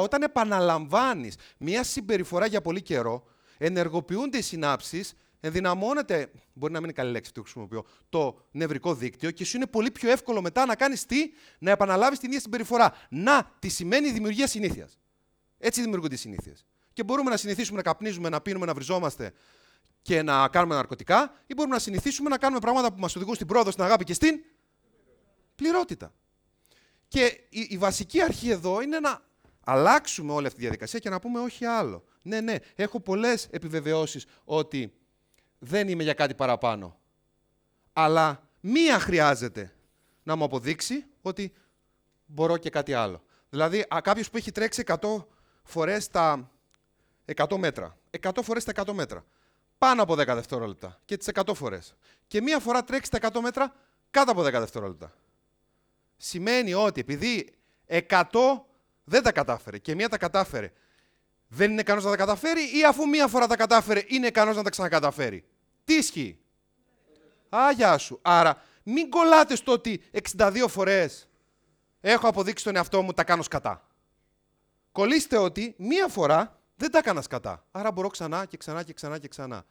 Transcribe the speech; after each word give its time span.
Όταν 0.00 0.22
επαναλαμβάνεις 0.22 1.36
μία 1.58 1.84
συμπεριφορά 1.84 2.46
για 2.46 2.60
πολύ 2.60 2.82
καιρό, 2.82 3.24
ενεργοποιούνται 3.58 4.38
οι 4.38 4.42
συνάψεις, 4.42 5.14
ενδυναμώνεται, 5.40 6.30
μπορεί 6.52 6.72
να 6.72 6.78
μην 6.78 6.88
είναι 6.88 6.98
καλή 6.98 7.10
λέξη 7.10 7.32
που 7.32 7.36
το 7.36 7.42
χρησιμοποιώ, 7.42 7.84
το 8.08 8.46
νευρικό 8.50 8.94
δίκτυο 8.94 9.30
και 9.30 9.44
σου 9.44 9.56
είναι 9.56 9.66
πολύ 9.66 9.90
πιο 9.90 10.10
εύκολο 10.10 10.40
μετά 10.40 10.66
να 10.66 10.74
κάνεις 10.74 11.06
τι, 11.06 11.30
να 11.58 11.70
επαναλάβεις 11.70 12.18
την 12.18 12.28
ίδια 12.28 12.40
συμπεριφορά. 12.40 12.94
Να, 13.10 13.50
τι 13.58 13.68
σημαίνει 13.68 14.08
η 14.08 14.12
δημιουργία 14.12 14.46
συνήθειας. 14.46 14.98
Έτσι 15.58 15.80
δημιουργούνται 15.80 16.14
οι 16.14 16.18
συνήθειες. 16.18 16.66
Και 16.92 17.04
μπορούμε 17.04 17.30
να 17.30 17.36
συνηθίσουμε 17.36 17.76
να 17.76 17.82
καπνίζουμε, 17.82 18.28
να 18.28 18.40
πίνουμε, 18.40 18.66
να 18.66 18.74
βριζόμαστε 18.74 19.32
και 20.02 20.22
να 20.22 20.48
κάνουμε 20.48 20.74
ναρκωτικά, 20.74 21.32
ή 21.46 21.54
μπορούμε 21.54 21.74
να 21.74 21.80
συνηθίσουμε 21.80 22.28
να 22.28 22.38
κάνουμε 22.38 22.60
πράγματα 22.60 22.92
που 22.92 23.00
μας 23.00 23.16
οδηγούν 23.16 23.34
στην 23.34 23.46
πρόοδο, 23.46 23.70
στην 23.70 23.84
αγάπη 23.84 24.04
και 24.04 24.14
στην 24.14 24.40
πληρότητα. 25.54 26.14
Και 27.08 27.40
η, 27.48 27.66
η 27.70 27.78
βασική 27.78 28.22
αρχή 28.22 28.50
εδώ 28.50 28.80
είναι 28.80 29.00
να 29.00 29.26
αλλάξουμε 29.70 30.32
όλη 30.32 30.46
αυτή 30.46 30.58
τη 30.58 30.64
διαδικασία 30.64 30.98
και 30.98 31.10
να 31.10 31.18
πούμε 31.18 31.40
όχι 31.40 31.64
άλλο. 31.64 32.04
Ναι, 32.22 32.40
ναι, 32.40 32.56
έχω 32.74 33.00
πολλές 33.00 33.48
επιβεβαιώσεις 33.50 34.26
ότι 34.44 34.92
δεν 35.58 35.88
είμαι 35.88 36.02
για 36.02 36.14
κάτι 36.14 36.34
παραπάνω. 36.34 36.98
Αλλά 37.92 38.48
μία 38.60 38.98
χρειάζεται 38.98 39.74
να 40.22 40.36
μου 40.36 40.44
αποδείξει 40.44 41.04
ότι 41.22 41.52
μπορώ 42.26 42.56
και 42.56 42.70
κάτι 42.70 42.94
άλλο. 42.94 43.22
Δηλαδή, 43.50 43.86
κάποιος 44.02 44.30
που 44.30 44.36
έχει 44.36 44.52
τρέξει 44.52 44.82
100 44.86 45.24
φορές 45.62 46.08
τα 46.08 46.50
100 47.36 47.56
μέτρα, 47.56 47.98
100 48.20 48.42
φορές 48.42 48.64
τα 48.64 48.72
100 48.86 48.92
μέτρα, 48.92 49.24
πάνω 49.78 50.02
από 50.02 50.14
10 50.14 50.34
δευτερόλεπτα 50.34 51.00
και 51.04 51.16
τις 51.16 51.28
100 51.34 51.54
φορές. 51.54 51.94
Και 52.26 52.42
μία 52.42 52.58
φορά 52.58 52.84
τρέξει 52.84 53.10
τα 53.10 53.18
100 53.32 53.40
μέτρα 53.40 53.74
κάτω 54.10 54.30
από 54.30 54.42
10 54.42 54.50
δευτερόλεπτα. 54.50 55.14
Σημαίνει 56.16 56.74
ότι 56.74 57.00
επειδή 57.00 57.54
100 57.86 58.67
δεν 59.08 59.22
τα 59.22 59.32
κατάφερε 59.32 59.78
και 59.78 59.94
μία 59.94 60.08
τα 60.08 60.18
κατάφερε, 60.18 60.72
δεν 61.48 61.70
είναι 61.70 61.80
ικανός 61.80 62.04
να 62.04 62.10
τα 62.10 62.16
καταφέρει 62.16 62.78
ή 62.78 62.84
αφού 62.84 63.08
μία 63.08 63.26
φορά 63.26 63.46
τα 63.46 63.56
κατάφερε 63.56 64.02
είναι 64.06 64.26
ικανός 64.26 64.56
να 64.56 64.62
τα 64.62 64.70
ξανακαταφέρει. 64.70 65.44
Τι 65.84 65.94
ισχύει; 65.94 66.38
Α, 67.48 67.98
σου. 67.98 68.18
Άρα 68.22 68.62
μην 68.82 69.10
κολλάτε 69.10 69.56
στο 69.56 69.72
ότι 69.72 70.02
62 70.36 70.64
φορές 70.68 71.28
έχω 72.00 72.28
αποδείξει 72.28 72.64
τον 72.64 72.76
εαυτό 72.76 73.02
μου 73.02 73.12
τα 73.12 73.24
κάνω 73.24 73.42
σκατά. 73.42 73.86
Κολλήστε 74.92 75.36
ότι 75.36 75.74
μία 75.78 76.08
φορά 76.08 76.60
δεν 76.76 76.90
τα 76.90 76.98
έκανα 76.98 77.22
σκατά. 77.22 77.64
Άρα 77.70 77.92
μπορώ 77.92 78.08
ξανά 78.08 78.44
και 78.44 78.56
ξανά 78.56 78.82
και 78.82 78.92
ξανά 78.92 79.18
και 79.18 79.28
ξανά. 79.28 79.64